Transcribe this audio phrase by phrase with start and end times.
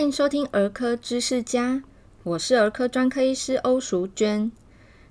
[0.00, 1.82] 欢迎收听儿科知识家，
[2.22, 4.50] 我是儿科专科医师欧淑娟。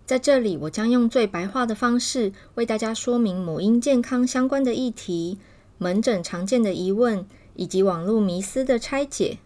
[0.03, 5.37] 在这里，我将用最白话的方式为大家说明母婴健康相关的议题、
[5.77, 7.23] 门诊常见的疑问
[7.53, 9.37] 以及网络迷思的拆解。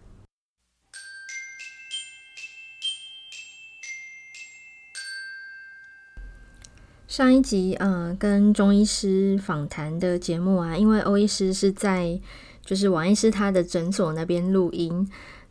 [7.06, 12.18] 上一集，呃，跟钟医师访谈的节目啊，因为欧医师是在。
[12.66, 15.06] 就是王医师他的诊所那边录音，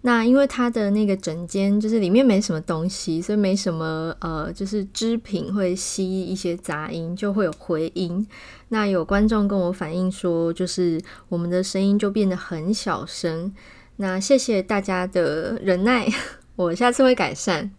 [0.05, 8.27] 那因为它的那个整间就是里面没什么东西，所以没什么呃，就是织品会吸一些杂音，就会有回音。
[8.67, 13.53] 那有观众跟我反映说，就是我们的声音就变得很小声。
[13.95, 16.07] 那谢谢大家的忍耐，
[16.57, 17.71] 我下次会改善。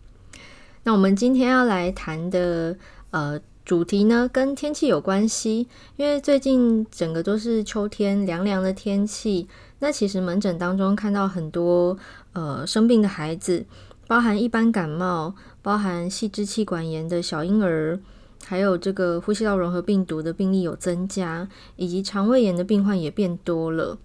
[0.85, 2.77] 那我们今天要来谈的
[3.11, 3.41] 呃。
[3.65, 9.49] 主题呢，跟天气有关系，因为最近整个都是秋天凉凉的天气。
[9.85, 11.95] 那其实门诊当中看到很多
[12.33, 13.67] 呃生病的孩子，
[14.07, 18.01] 包含一般感冒，包含细支气管炎的小婴儿，
[18.47, 23.99] 还有这个呼吸道融合病毒的病例有增加，以及肠胃炎的病患也变多了。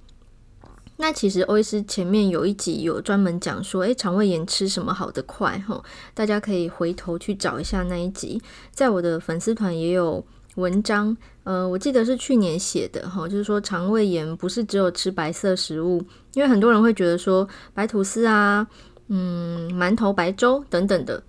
[0.97, 5.57] 那其实欧医师前面有一集有专门讲说，诶，肠胃炎吃什么好得快？
[5.59, 5.81] 哈，
[6.13, 8.41] 大家可以回头去找一下那一集，
[8.73, 10.25] 在我的粉丝团也有
[10.59, 18.67] 文章，呃，我记得是去年写的，哈，就是说肠胃炎不是只有吃白色食物，因为很多人会觉得说白吐司啊，
[19.07, 21.23] 嗯，馒头、白粥等等的，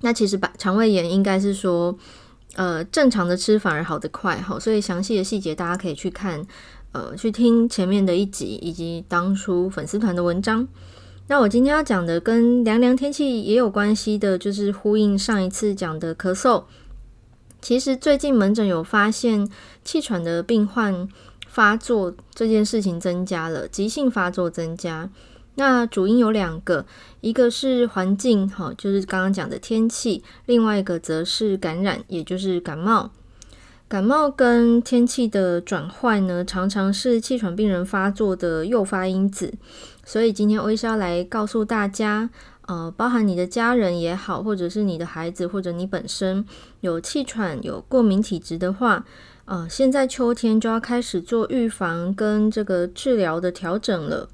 [0.00, 1.96] 那其实白肠胃炎应该是说，
[2.54, 6.44] 呃，正常的吃反而好得快，哈，所以详细的细节大家可以去看。
[6.94, 10.68] 呃，去听前面的一集，以及当初粉丝团的文章。
[11.26, 16.64] 那我今天要讲的跟凉凉天气也有关系的，就是呼应上一次讲的咳嗽。
[17.62, 19.48] 其实最近门诊有发现
[19.84, 21.08] 气喘的病患
[21.46, 25.08] 发作这件事情增加了，急性发作增加。
[25.54, 26.84] 那主因有两个，
[27.20, 33.10] 一个是环境，好，就是刚刚讲的天气；另外一个则是感染，也就是感冒。
[33.86, 39.52] 感冒跟天气的转换呢，常常是气喘病人发作的诱发因子。
[40.04, 42.30] 所以今天欧医师要来告诉大家，
[42.66, 46.44] 呃，包含你的家人也好，或者是你的孩子，或者你本身
[46.80, 49.04] 有气喘、有过敏体质的话，
[49.46, 54.28] 呃，现在秋天就要开始做预防跟这个治疗的调整了。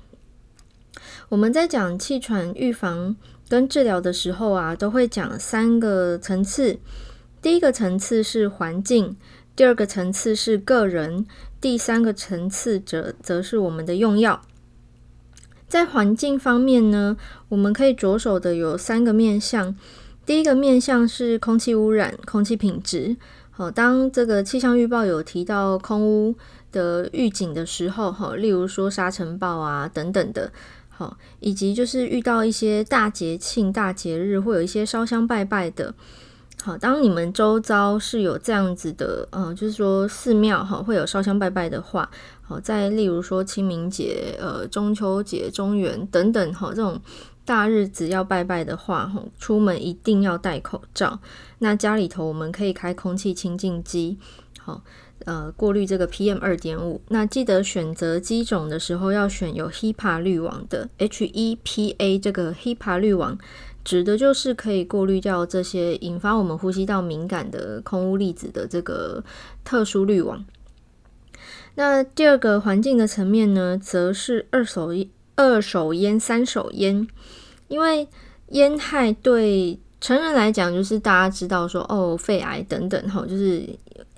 [1.30, 3.16] 我们在讲气喘预防
[3.48, 6.78] 跟治疗的时候啊，都会讲三个层次。
[7.40, 9.16] 第一个层次是环境。
[9.56, 11.26] 第二个层次是个人，
[11.60, 14.42] 第三个层次则则是我们的用药。
[15.68, 17.16] 在环境方面呢，
[17.50, 19.76] 我们可以着手的有三个面向。
[20.24, 23.16] 第一个面向是空气污染、空气品质。
[23.50, 26.34] 好，当这个气象预报有提到空污
[26.70, 30.52] 的预警的时候，哈，例如说沙尘暴啊等等的，
[30.88, 35.94] 好，以及就是遇到一些大节庆、大节日，会有一些烧香拜拜的。
[36.68, 42.10] 好，当你们周遭是有这样子的，呃，就是说寺庙哈会有烧香拜拜的话，
[42.42, 47.00] 好，在例如说清明节、呃中秋节、中元等等哈这种
[47.46, 51.18] 大日子要拜拜的话，哈，出门一定要戴口罩。
[51.60, 54.18] 那家里头我们可以开空气清净机，
[54.60, 54.82] 好，
[55.24, 57.00] 呃，过滤这个 PM 二点五。
[57.08, 63.38] 那记得选择机种的时候要选有 HEPA 滤网的，HEPA 这个 HEPA 滤网。
[63.84, 69.24] 指的就是可以过滤掉这些引发我们呼吸道敏感的空污粒子的这个
[69.64, 70.44] 特殊滤网。
[71.74, 74.90] 那第二个环境的层面呢，则是二手
[75.36, 77.06] 二手烟、三手烟，
[77.68, 78.08] 因为
[78.48, 83.68] 烟害对成人来讲，就是大家知道说哦，肺癌等等哈，就是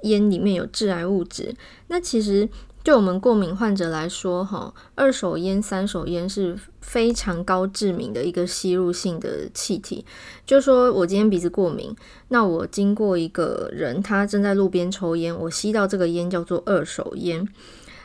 [0.02, 1.54] 烟里面有致癌物质。
[1.88, 2.48] 那其实。
[2.82, 10.04] 对我们过敏患者来说，哈，二手烟、三手烟是非常高致敏的一个吸入性的气体。
[10.46, 11.94] 就说我今天鼻子过敏，
[12.28, 17.46] 那我经过一个人，他正在路边抽烟，我吸到这个烟叫做二手烟。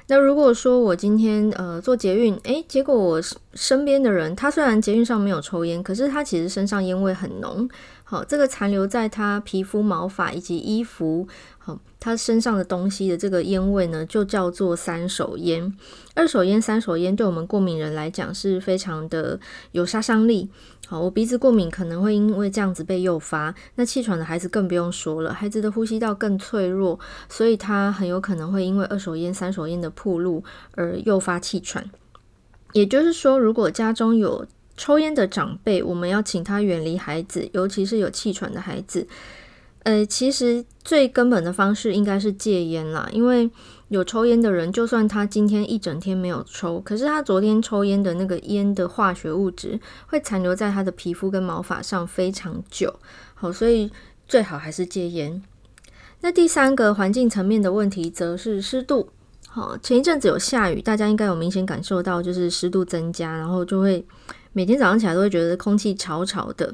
[0.07, 3.19] 那如果说我今天呃做捷运，诶，结果我
[3.55, 7.67] 身边的人，他虽然捷运上没有抽烟，可是他其实身上烟味很浓。
[8.07, 15.75] 好，这个残留在他皮肤、毛发以及衣服，好，他身上的东西的这个烟味呢，就叫做三手烟。
[16.13, 19.39] 二手烟、三手烟对我们过敏人来讲是非常的
[19.71, 20.47] 有杀伤力。
[20.85, 30.43] 好，我鼻子过敏可能会因为这样子被诱发，那气喘的孩子更不用说了，孩子的呼吸道更脆弱，所以他很有可能会因为二手烟、三手烟的暴露
[30.75, 31.89] 而诱发气喘。
[32.73, 34.45] 也就是说，如果家中有
[34.77, 39.07] 抽烟的长辈，我们要请他远离孩子，尤其是有气喘的孩子。
[39.83, 43.49] 呃，其实最根本的方式应该是戒烟啦，因为
[43.89, 52.95] 有抽烟的人，就算他今天一整天没有抽，可是他昨天抽烟的那个烟的化学物质会残留在他的皮肤跟毛发上非常久。
[53.35, 53.91] 好，所以
[54.27, 55.43] 最好还是戒烟。
[56.21, 59.09] 那第三个环境层面的问题则是湿度。
[59.47, 64.03] 好，前一阵子有下雨，大家应该有明显感受到，就是湿度增加，然后就会
[64.55, 66.73] 每天早上起来都会觉得空气潮潮的。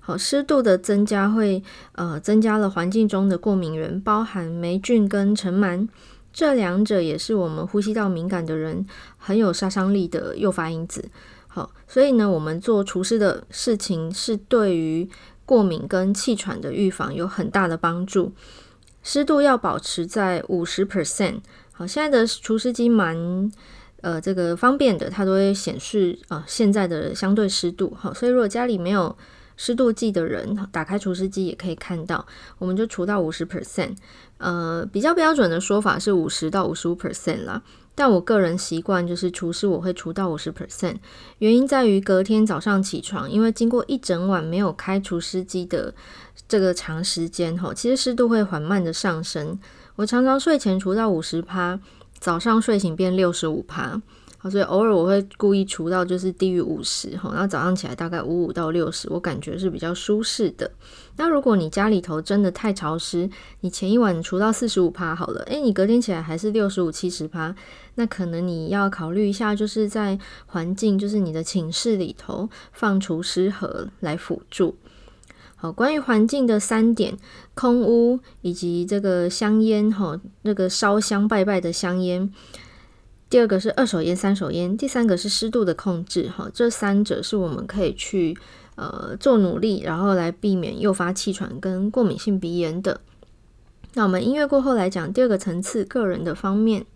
[0.00, 1.62] 好，湿度的增加会
[1.92, 5.86] 呃增加了环境中的过敏源，包含霉菌跟尘螨，
[6.32, 8.84] 这两者也是我们呼吸道敏感的人
[9.16, 11.04] 很有杀伤力的诱发因子。
[11.46, 15.08] 好，所以呢，我们做除湿的事情是对于
[15.46, 18.32] 过敏跟气喘的预防有很大的帮助。
[19.04, 21.42] 湿度要保持在五十 percent。
[21.70, 23.16] 好，现在的除湿机蛮
[24.02, 27.92] 呃这个方便的，它都会显示啊、呃、现在的相对湿度。
[27.98, 29.16] 好，所以如果家里没有
[29.56, 32.26] 湿度计的人，打开除湿机也可以看到，
[32.58, 33.96] 我们就除到五十 percent。
[34.38, 37.62] 呃，比较标准的说法是五十到五十五 percent 啦。
[37.94, 40.96] 但我个人习惯就是除湿我会除到五十 percent，
[41.38, 45.92] 原因在于隔天早上起床，因为经过一整晚没有开除湿机的
[46.48, 49.58] 这个长时间，哈，其实湿度会缓慢的上升。
[49.96, 51.78] 我常常睡前除到五十趴，
[52.20, 54.00] 早上睡醒变六十五趴，
[54.36, 60.70] 好，所以偶尔我会故意除到就是低于五十，哈，然后早上起来大概五五到六十，我感觉是比较舒适的。
[61.16, 63.28] 那如果你家里头真的太潮湿，
[63.60, 67.54] 你前一晚除到四十五趴好了，诶，你隔天起来还是六十五七十趴，
[67.94, 74.76] 那可能你要考虑一下，就是在环境，就是你的寝室里头放除湿盒来辅助。
[75.60, 77.18] 好，关于环境的三点：
[77.52, 82.32] 空污以及这个香烟，哈，那个烧香拜拜的香烟。
[83.28, 88.34] 第二个是二手烟、三手烟，第三个是湿度的控制，哈，这三者是我们可以去
[88.76, 93.02] 呃做努力，然后来避免诱发气喘跟过敏性鼻炎的。
[93.92, 96.86] 那我们音乐过后来讲第二个层次，个人的方面。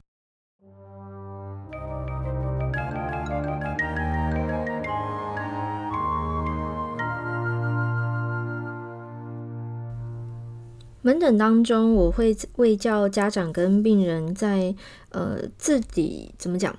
[11.04, 14.74] 门诊当中，我会卫教家长跟病人在
[15.10, 16.74] 呃自己怎么讲？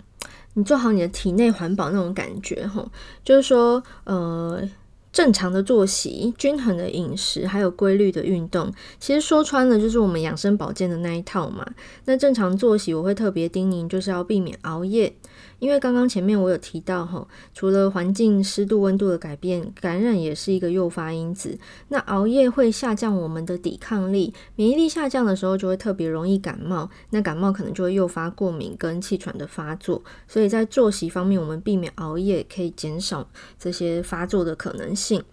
[0.55, 2.91] 你做好你的体内环保那种感觉哈，
[3.23, 4.67] 就是说呃。
[5.15, 8.69] 正常的作息、均衡的饮食，还有规律的运动，
[8.99, 11.65] 其实说穿了就是我们养生保健的那一套嘛。
[12.03, 15.15] 那正常作息，我会特别叮咛，就是要避免熬夜，
[15.59, 21.57] 因为刚刚前面我有提到哈，除了环境湿度、温度的改变，感染也是一个诱发因子。
[21.87, 26.89] 那熬夜会下降我们的抵抗力，免疫力下降的时候，就会特别容易感冒。
[27.09, 30.03] 那感冒可能就会诱发过敏跟气喘的发作。
[30.27, 33.27] 所以在作息方面，我们避免熬夜，可以减少
[33.57, 35.23] 这些发作的可能性。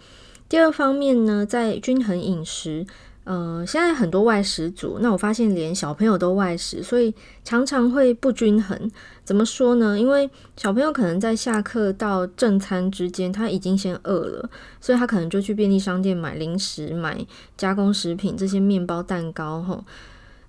[0.49, 2.87] 第二方面呢，在均衡饮食，
[3.25, 7.15] 呃，现在很多外食族，那我发现连小朋友都外食，所以
[7.45, 8.91] 常常会不均衡。
[9.23, 9.97] 怎么说呢？
[9.97, 17.25] 因为小朋友可能在下课到正餐之间，他已经先饿了，所以他可能就去便利商店买零食、买
[17.57, 19.85] 加工食品，这些面包、蛋糕、吼，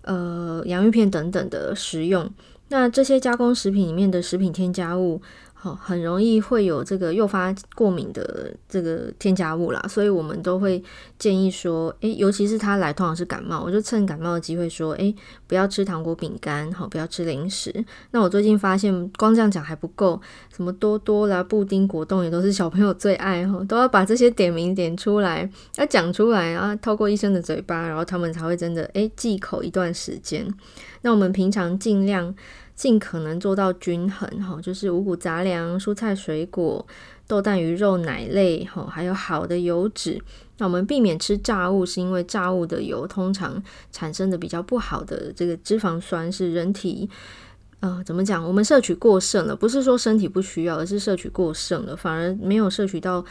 [0.02, 2.28] 呃，洋芋片等等的食用。
[2.70, 5.22] 那这些加工食品里面的食品添加物。
[5.64, 10.84] 哦，很容易会有这个诱发过敏的这个添加物啦，所以我们都会
[11.18, 15.16] 建议说，诶，尤其是他来通常是感冒，我就趁感冒的机会说，诶，
[15.48, 17.74] 不要吃糖果饼干，好，不要吃零食。
[18.12, 20.20] 那我最近发现，光这样讲还不够，
[20.54, 30.46] 什么多多啦、布丁、果冻也都是小朋友最爱哈，都要把这些点名点出来，要讲出来啊，透过医生的嘴巴，然后他们才会真的诶忌口一段时间。
[31.04, 32.36] 那我们平常尽量。
[32.76, 36.86] 尽可能做到均衡哈，就是五谷杂粮、蔬菜水果、
[37.28, 40.20] 豆蛋鱼肉、奶类哈，还有好的油脂。
[40.58, 43.62] 那我们避免吃炸物，是因为炸物的油通常
[43.92, 47.10] 产生的比较不好的这个脂肪酸，是人体
[47.80, 48.44] 呃怎么讲？
[48.44, 53.24] 我们摄取过剩了，不是说身体不需要，而是摄取过剩了，反而没有摄取到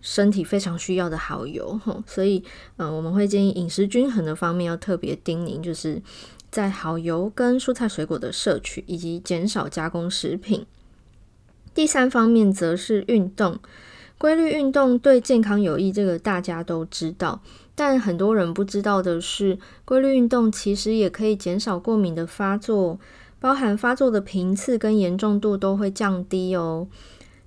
[0.00, 2.02] 身体非常需要的好油哈。
[2.06, 2.44] 所以
[2.76, 6.02] 嗯、呃，我们会建议饮食均衡的方面要特别叮咛，就是。
[6.52, 10.66] 在好油跟蔬菜水果的摄取，以及减少加工食品。
[11.74, 13.58] 第三方面则是运动，
[14.18, 17.40] 规律运动对健康有益，这个大家都知道。
[17.74, 23.00] 但很多人不知道的是，规律运动其实也可以减少过敏的发作，
[23.40, 26.86] 包含发作的频次跟严重度都会降低哦。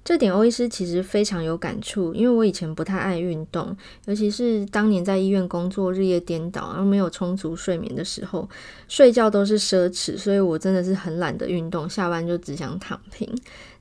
[0.05, 8.47] 这点欧医师其实非常有感触，因为我以前不太爱运动，尤其是当年在医院工作，日夜颠倒，然后没有充足睡眠的时候，
[8.87, 13.27] 睡觉都是奢侈，所以我真的是很懒得运动，下班就只想躺平。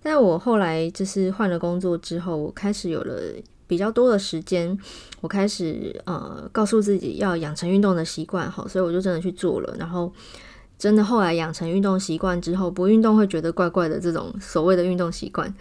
[0.02, 3.20] 但我后来就是换了工作之后，我开始有了
[3.66, 4.78] 比较多的时间，
[5.20, 9.76] 我开始呃告诉自己要养成运动的习惯，好，所以我就真的去做了。
[9.78, 10.10] 然后
[10.78, 15.54] 真的后来养成运动习惯之后，不运动会觉得怪怪的这种所谓的运动习惯，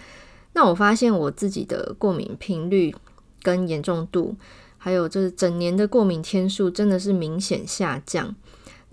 [0.54, 2.96] 那我发现我自己的过敏频率
[3.42, 4.36] 跟严重度，
[4.78, 8.36] 还有就是整年的过敏天数真的是明显下降。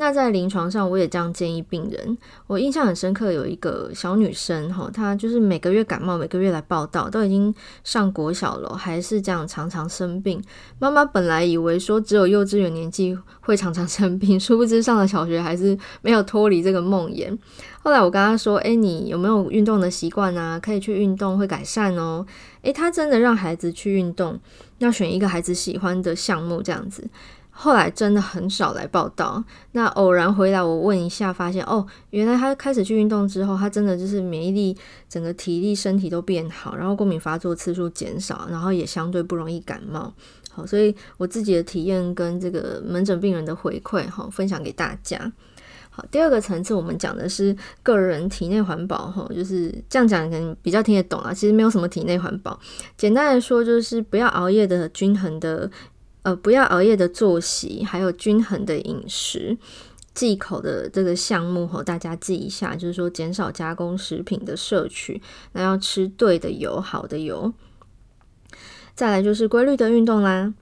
[0.00, 2.16] 那在临床上，我也这样建议病人。
[2.46, 7.54] 我印象很深刻，有一个小女生哈，她就是每个月感冒，每个月来报道，都已经
[7.84, 10.42] 上国小了，还是这样常常生病。
[10.78, 17.36] 妈妈本来以为说只有幼稚园年纪会常常 生病，殊不知上了小学还是没有脱离这个梦魇。
[17.82, 20.58] 后来我跟她说：“诶，你有没有运动的习惯啊？
[20.58, 22.24] 可以去运动，会改善哦。”
[22.62, 24.40] 诶，她真的让孩子去运动，
[24.78, 27.06] 要选一个孩子喜欢的项目，这样子。
[27.52, 34.74] 后来真的很少来报道，那偶然回来，我问一下，发现哦，原来他开始去运动之后，他真的就是免疫力、
[35.08, 40.10] 整个体力、身体都变好，然后过敏发作次数减少，然后也相对不容易感冒。
[40.50, 45.30] 好，所以我自己的体验跟这个门诊病人的回馈，哈，分享给大家。
[45.90, 51.34] 好，第二个层次我们讲的是个人体内环保，哈，就是这样讲可能比较听得懂啊。
[51.34, 52.58] 其实没有什么体内环保，
[52.96, 55.70] 简单来说就是不要熬夜的均衡的。
[56.22, 59.56] 呃，不要熬夜的作息，还有均衡的饮食，
[60.12, 65.22] 忌口的这个项目吼，大家记一下，就是说减少加工食品的摄取，
[65.52, 67.52] 那要吃对的油，好的油。
[68.94, 70.52] 再来就是规律的运动啦。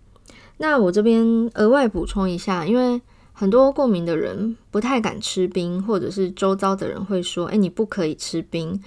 [0.58, 3.00] 那我这边额外补充一下，因为
[3.32, 8.80] 很多过敏的人不太敢吃冰，或者是周遭的人会说，哎，你不可以吃冰。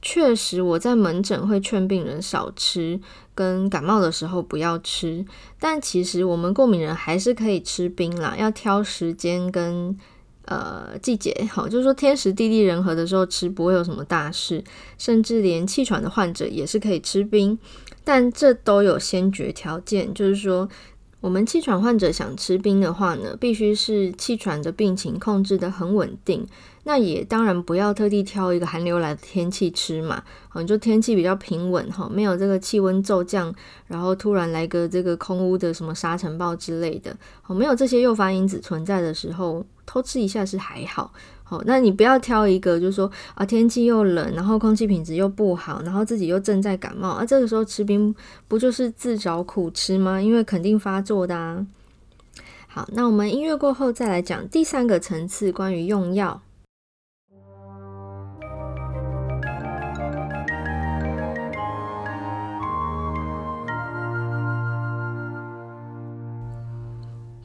[0.00, 3.00] 确实，我在门诊会劝病人少吃，
[3.38, 5.24] 跟感冒的时候不要吃。
[5.60, 9.96] 但其实我们过敏人还是可以吃冰啦，要挑时间跟
[10.46, 11.48] 呃季节。
[11.52, 14.64] 好，就是说天时地利人和的时候吃不会有什么大事。
[14.98, 17.56] 甚至连气喘的患者也是可以吃冰，
[18.02, 20.68] 但这都有先决条件，就是说。
[21.20, 26.46] 我们气喘患者想吃冰的话呢，必须是气喘的病情控制得很稳定。
[26.88, 33.54] 那也当然不要特地挑一个寒流来的天气吃嘛，好，就天气比较平稳哈，没有这个气温骤降，
[33.88, 41.12] 然后突然来个这个空屋的什么沙尘暴之类的，好，没有这些诱发因子存在的时候，偷吃一下是还好。
[41.44, 48.14] 好，那你不要挑一个，就是说啊，天气又冷，然后空气品质又不好，然后自己又正在感冒啊，这个时候吃冰
[48.48, 50.18] 不就是自找苦吃吗？
[50.18, 51.66] 因为肯定发作的啊。
[52.66, 56.40] 好，那我们音乐过后再来讲第三个层次，关于用药。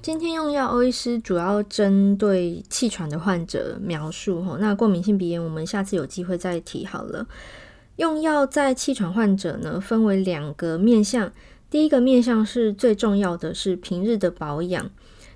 [0.03, 4.57] 今天用药，欧医师主要针对气喘的患者描述哈。
[4.59, 7.25] 那过敏性鼻炎，我们下次有机会再提好了。
[7.95, 11.31] 用药在气喘患者呢，分为两个面向。
[11.69, 14.87] 第一个面向是最重要的，是平日的保养；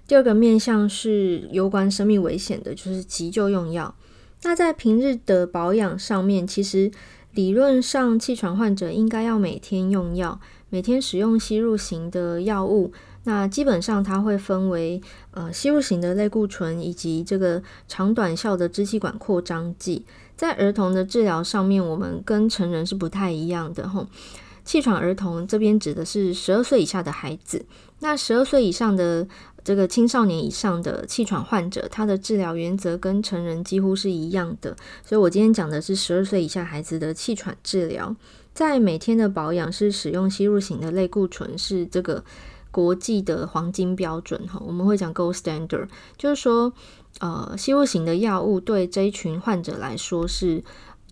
[0.06, 3.96] 第二个面向是有关生命危险的，就是急救用药。
[4.44, 6.92] 那在平日的保养上面，其实
[7.32, 12.92] 理论上气喘患者应该要每天用药，每天使用吸入型的药物。
[13.28, 20.06] 那基本上它会分为呃吸入型的类固醇以及这个长短效的支气管扩张剂。
[20.38, 24.08] 在儿童的治疗上面，我们跟成人是不太一样的吼。
[24.64, 27.66] 气喘儿童这边指的是十二岁以下的孩子，
[28.00, 29.28] 那十二岁以上的
[29.62, 34.74] 这个青少年以上的气喘患者，他的治疗原则跟成人几乎是一样的。
[35.04, 38.16] 所以我今天讲的是十二岁以下孩子的气喘治疗，
[38.54, 42.24] 在每天的保养是使用吸入型的类固醇，是这个。
[42.78, 46.72] 国际的黄金标准哈，我们会讲 gold standard，就是说，
[47.18, 50.64] 呃，吸入型的药物对这一群患者来说是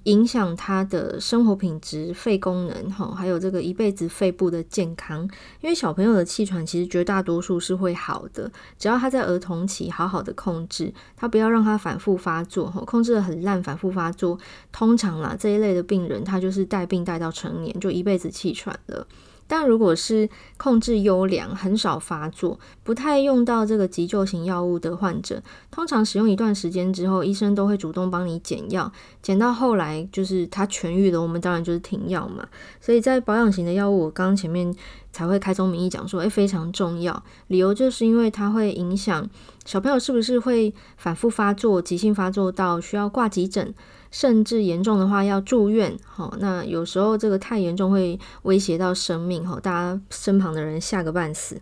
[0.03, 5.23] 影响他的生活品质、肺功能哈，还有这个一辈子肺部的健康。
[5.59, 14.37] 因为小朋友的气喘其实绝大多数是会好的，只要他在儿童期好好的控制，他不要让他反复发作哈，控制得很烂，反复发作，
[14.71, 19.07] 通常啦这一类的病人，他就是带病带到成年，就一辈子气喘了。
[19.47, 32.47] 但如果是控制优良、很少发作、不太用到这个急救型药物的患者，通常使用一段时间之后，医生都会主动帮你减药，减到后来就是他痊愈了，我们当然就是停药嘛。
[32.81, 34.73] 所以在保养型的药物，我刚刚前面
[35.11, 39.29] 才会开宗明义讲说，诶，非常重要，理由就是因为它会影响
[39.65, 43.73] 小朋友是不是会反复发作、急性发作到需要挂急诊。
[44.15, 51.59] 甚至严重的话要住院，好，那有时候这个太严重会威胁到生命，哈，大家身旁的人吓个半死。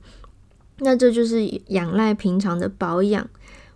[0.78, 3.28] 那这就是仰赖平常的保养。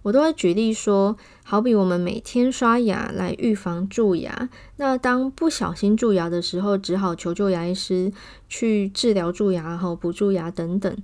[0.04, 8.14] 我都会举例说，好比我们每天刷牙来预防蛀牙，那当不小心蛀牙的时候，只好求救牙医师
[8.48, 10.96] 去治疗蛀牙和补蛀牙等等。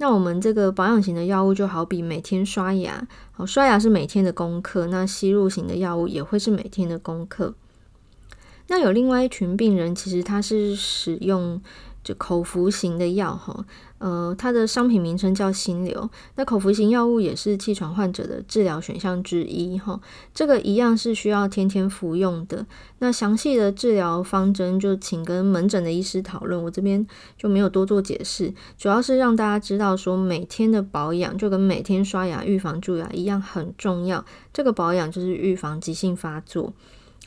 [0.00, 7.54] 那我们这个保养型的药物就好比每天刷牙，好，刷牙是每天的功课，那吸入型的药物也会是每天的功课。
[8.68, 11.60] 那有另外一群病人，其实他是使用。
[12.02, 13.64] 就口服型的药哈，
[13.98, 16.08] 呃，它的商品名称叫心流。
[16.36, 20.00] 那口服型药物也是气喘患者的治疗选项之一哈。
[20.32, 22.66] 这个一样是需要天天服用的。
[23.00, 28.52] 那详细的治疗方针就请跟门诊的医师讨论，我这边就没有多做解释。
[28.78, 34.24] 主要是让大家知道说，每天的保养就跟每天刷牙预防蛀牙一样很重要。
[34.54, 36.72] 这个保养就是预防急性发作。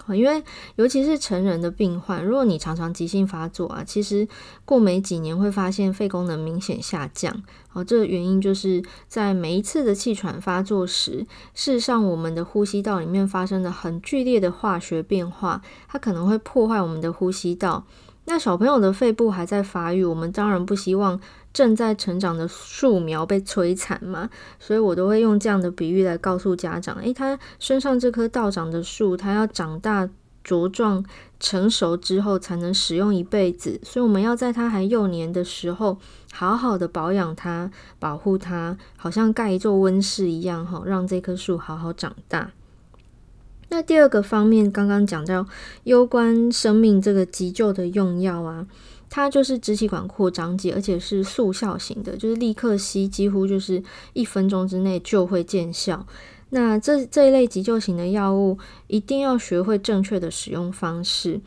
[0.09, 0.43] 因为
[0.75, 4.27] 尤其是成人的病患，如果你常常急性发作啊，其实
[4.65, 7.43] 过没几年会发现肺功能明显下降。
[7.71, 17.85] 哦，这个原因就是在每一次的气喘发作时，事实上我们的呼吸道里面发生了很剧烈的化学变化，它可能会破坏我们的呼吸道。
[18.25, 21.19] 那小朋友的肺部还在发育，我们当然不希望
[21.53, 24.29] 正在成长的树苗被摧残嘛，
[24.59, 30.09] 所以我都会用这样的比喻来告诉家长：诶，他身上这棵道长的树，它要长大
[30.43, 31.05] 茁壮
[31.39, 35.99] 成熟之后才能使用一辈子，所以我们要在它还幼年的时候，
[36.33, 37.69] 好好的保养它、
[37.99, 42.51] 保护它，好像盖一座温室一样，哈，让这棵树好好长大。
[43.69, 45.47] 那第二个方面，刚刚讲到
[45.85, 48.67] 攸关生命这个急救的用药啊，
[49.15, 56.07] 它就是支气管扩张剂，而且是速效型的，就是立刻吸，几乎就是一分钟之内就会见效。
[56.49, 61.39] 那这这一类急救型的药物，一定要学会正确的使用方式。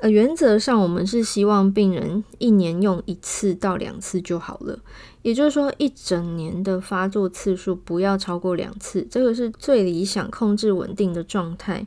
[0.00, 4.80] 呃，原则上我们是希望病人一年用一次到两次就好了，
[5.22, 11.86] 也就是说一整年的发作次数不要超过两次，这个是最理想、控制稳定的状态。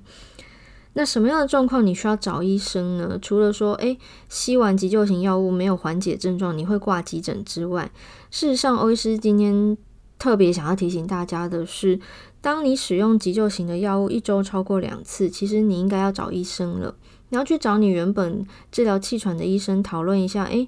[0.93, 3.17] 那什么样的状况你需要找医生呢？
[3.21, 7.91] 除了说，诶，吸完急救型药物没有缓解症状，你会挂急诊之外，
[8.31, 9.77] 事实上，欧医师今天
[10.17, 11.99] 特别想要提醒大家的是，
[12.41, 16.95] 当你使用急救型的药物一周超过两次，其实你应该要找医生了。
[17.29, 20.67] 你要去找你原本治疗气喘的医生讨论一下，诶，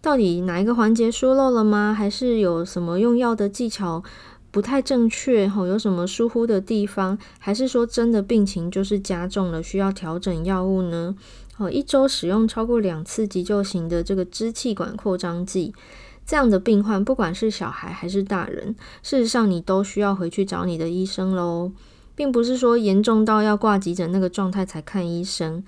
[0.00, 1.92] 到底哪一个环节疏漏了吗？
[1.92, 4.04] 还是有什么用药的技巧
[4.56, 5.46] 不太正确？
[5.46, 7.18] 吼，有什么疏忽的地方？
[7.38, 11.14] 还是说真的病情就是加重了，需要调整药物呢？
[11.58, 15.74] 哦，一周使用超过两次急救型的这个支气管扩张剂，
[16.24, 21.72] 这样的病患，不管是小孩还是大人，事实上你都需要回去找你的医生喽，
[22.14, 25.62] 并不是说严重到要挂急诊那个状态才看医生。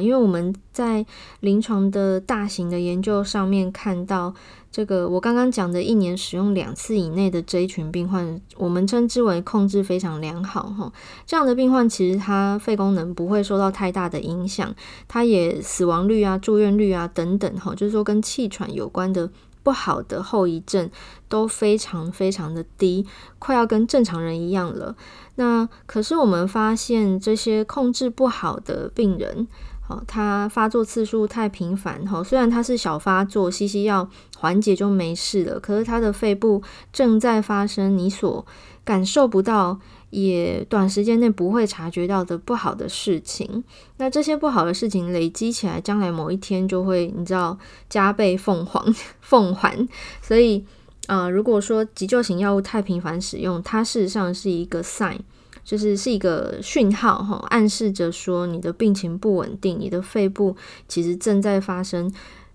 [0.00, 1.04] 因为我们在
[1.40, 4.32] 临床的大型的研究上面看到，
[4.70, 10.92] 这个我刚刚讲的一年使用两次以内的这一群病患，我们称之为控制非常良好哈。
[11.26, 14.74] 这样的病患其实他肺功能不会受到太大的影响，
[15.08, 19.28] 他也死亡率啊、住院率啊等等哈，就是说跟气喘有关的
[19.62, 20.90] 不好的后遗症
[21.28, 23.06] 都非常非常的低，
[23.38, 24.96] 快要跟正常人一样了。
[25.36, 29.46] 那可是我们发现这些控制不好的病人。
[29.92, 38.44] 好，他发作次数太频繁，哈，虽然他是小发作，吸吸药缓解就没事了，可是他的肺部正在发生你所
[38.84, 39.78] 感受不到，
[40.10, 43.62] 也短时间内不会察觉到的不好的事情。
[43.98, 47.58] 那这些不好的事情累积起来，将来某一天就会，你知道，
[47.90, 49.86] 加倍奉还， 奉还。
[50.22, 50.64] 所以，
[51.06, 55.18] 呃，如果说急救型药物太频繁使用，它事实上是一个 sign。
[55.64, 60.56] 就是是一个讯号哈，暗示着说你的病情不稳定，你的肺部
[60.88, 62.12] 其实正在发生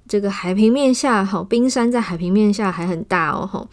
[0.07, 3.65] 这个海平面下哈，冰山在海平面下还很大哦哈，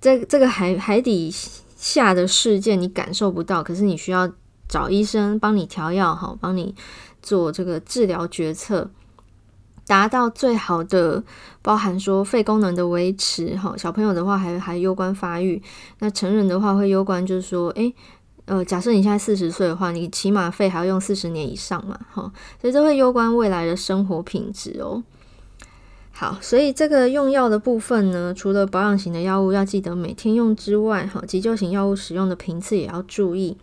[0.00, 1.28] 这这个海海底
[1.76, 4.30] 下的事件你感受不到，可是你需要
[4.68, 6.72] 找医生帮你调药哈，帮你
[7.20, 8.90] 做这个治疗决策，
[9.88, 11.24] 达到最好的，
[11.62, 15.60] 包含说肺功能的维持哈，小朋友的话还还攸关发育，
[15.98, 17.92] 那成人的话会攸关就是说诶。
[18.46, 25.02] 呃，假设你现在四十岁的话，你起码肺还要用四十年以上嘛，哈，所以这会攸关未来的生活品质哦。
[26.12, 33.58] 好，所以这个用药的部分呢，除了保养型的药物要记得每天用之外，哈，急救型药物使用的频次也要注意。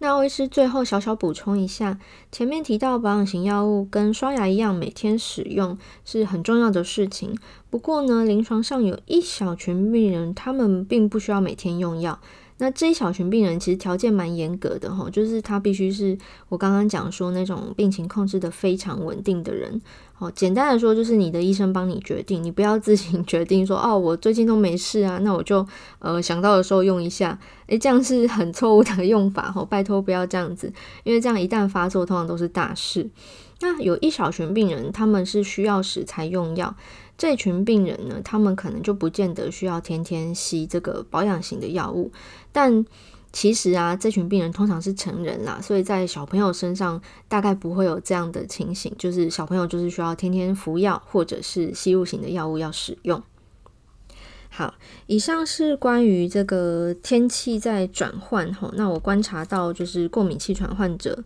[0.00, 1.96] 那医师最后小小补充一下，
[2.32, 7.38] 前面提到保养型药物跟刷牙一样，每天使用是很重要的事情。
[7.70, 12.18] 不过呢，临床上有一小群病人，他们并不需要每天用药。
[12.58, 16.16] 那这一小群病人其实条件蛮严格的哈，就是他必须是
[16.48, 19.80] 我刚刚讲说那种病情控制得非常稳定的人。
[20.18, 25.66] 哦，简单的说就是你的医生帮你决定，你不要自行决定说哦，我最近都没事啊，那我就
[25.98, 27.36] 呃想到的时候用一下。
[27.66, 33.10] 诶，这样是很错误的用法哈，拜托不要这样子，因为这样一旦发作，通常都是大事。
[33.60, 36.72] 那有一小群病人，他们是需要时才用药。
[37.22, 42.10] 这群病人呢，他们可能就不见得需要天天吸这个保养型的药物。
[42.50, 42.84] 但
[43.32, 53.22] 其实啊，这群病人通常是成人啦，所以在小朋友身上大概不会有这样的情形，就是小朋友就是需要天天服药，或者是吸入型的药物要使用。
[54.48, 54.74] 好，
[55.06, 61.22] 以上是关于这个天气在转换哈，那我观察到就是过敏气喘患者。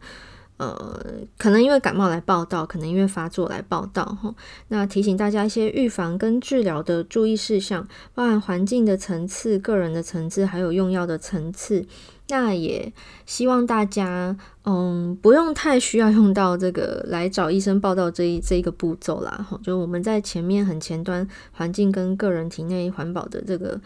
[0.59, 1.03] 呃，
[1.37, 4.35] 可能因为感冒来报道，可能因为发作来报道哈。
[4.69, 11.87] 那提醒大家一些预防跟治疗的注意事项，包含环境的层次、个人的层次，还有用药的层次。
[12.29, 12.93] 那也
[13.25, 19.47] 希望大家，嗯，不用太需要用到这个来找医生报道这一这一个步骤啦。
[19.49, 23.81] 哈，就我们在前面很前端，环境跟个人体内环保的这个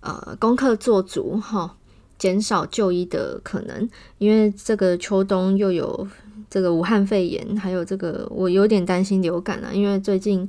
[0.00, 1.74] 呃功课做足哈。
[2.18, 6.06] 减少就医的可能，因为这个秋冬又有
[6.48, 10.48] 这个武汉肺炎，还有这个我有点担心流感啊，因为最近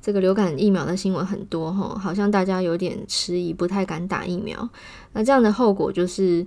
[0.00, 4.68] 这个流感疫苗的新闻很多哈，好像大家有点迟疑，不太敢打疫苗。
[5.12, 6.46] 那这样的后果就是，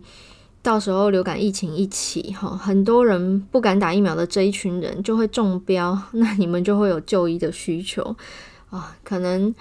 [0.61, 8.15] 到时候流感疫情一起哈，很多人不敢打疫苗的这一群人就会中标，那你们就会有就医的需求
[8.69, 9.53] 啊，可能。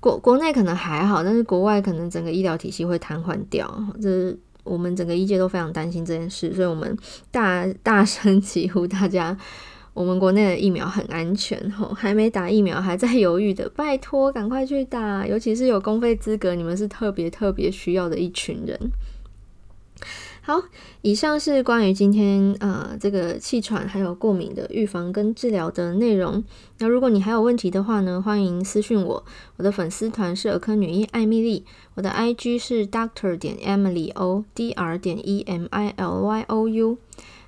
[0.00, 6.96] 国国内可能还好，但是国外可能整个医疗体系会瘫痪掉，这是我们整个医界都非常担心这件事，所以我们
[7.30, 9.36] 大大声疾呼大家，
[9.92, 18.78] 我们国内的疫苗很安全，吼，还没打疫苗还在犹豫的，拜托赶快去打，尤其是有公费资格，你们是特别特别需要的一群人。
[20.50, 20.64] 好，
[21.02, 26.42] 以上是关于今天呃这个气喘还有过敏的预防跟治疗的内容。
[26.78, 29.24] 那如果你还有问题的话呢，欢迎私讯我。
[29.58, 36.98] 我的粉丝团是儿科女医艾米丽，我的 IG 是 Doctor 点 Emily O，Dr 点 E M I L Y O U。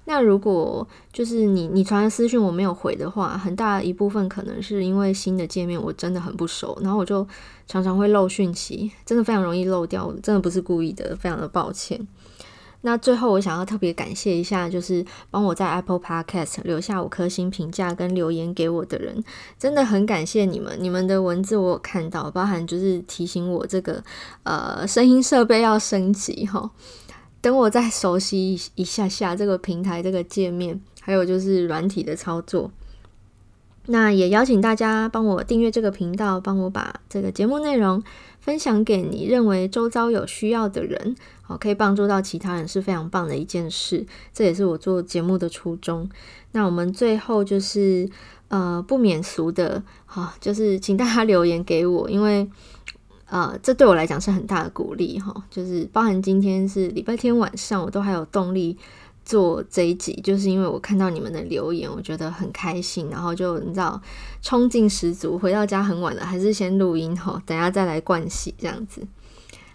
[0.04, 7.26] 那如果就是你你传的私讯我没有回的话，很大一部分可能是因为新的界面我真的很不熟，然后我就
[7.66, 12.06] 常常会漏讯息，真的非常容易漏掉，真的不是故意的，非常的抱歉。
[12.84, 19.22] 那最后，我想要特别感谢一下，就是帮我在 Apple Podcast 留下五颗星评价跟留言给我的人，
[19.58, 20.76] 真的很感谢你们。
[20.80, 24.02] 你们的文字我有看到，包含就是提醒我这个
[24.42, 26.70] 呃声音设备要升级哈。
[27.40, 32.70] 等我再熟悉一下下这个平台这个界面，还有就是软体的操作。
[33.86, 38.00] 那也邀请大家帮我订阅这个频道，帮我把这个节目内容
[38.38, 44.06] 分享给你认为周遭有需要的人，好，可以帮助到其他人是非常棒的一件事。
[44.32, 46.08] 这也是我做节目的初衷。
[46.52, 48.08] 那我们最后就是
[48.48, 52.48] 呃不免俗的，好，就是请大家留言给我，因为
[53.26, 55.34] 呃这对我来讲是很大的鼓励哈。
[55.50, 58.78] 就是包含今天是礼拜天晚上，我都还有动力。
[59.24, 64.02] 做这一集，就是因为我看到你们的留言，我觉得很开心，然后就你知道，
[64.42, 65.38] 冲劲十足。
[65.38, 69.06] 回到家很晚了，还是先录音吼，等下再来灌洗这样子。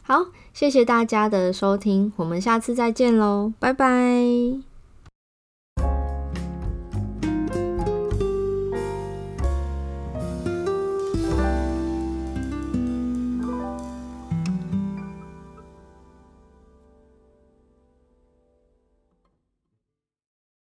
[0.02, 0.26] 好，
[0.58, 4.67] 谢谢大家的收听，我们下次再见喽，拜拜。